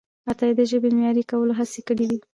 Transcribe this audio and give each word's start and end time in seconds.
عطایي 0.29 0.53
د 0.57 0.61
ژبې 0.71 0.87
د 0.91 0.93
معیاري 0.97 1.23
کولو 1.29 1.53
هڅې 1.59 1.81
کړیدي. 1.87 2.19